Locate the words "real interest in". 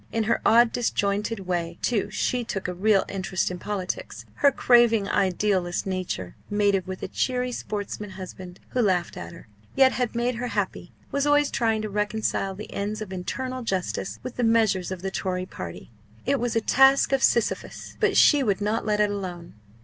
2.73-3.59